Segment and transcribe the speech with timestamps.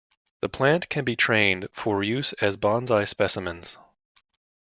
[0.41, 3.77] The plant can be trained for use as bonsai specimens.